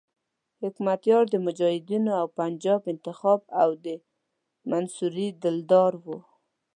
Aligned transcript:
حکمتیار 0.61 1.23
د 1.29 1.35
مجاهدینو 1.45 2.11
او 2.19 2.25
پنجاب 2.39 2.81
انتخاب 2.93 3.39
او 3.61 3.69
د 3.85 3.87
منصوري 4.69 5.27
دلدار 5.43 5.93
وو. 6.03 6.17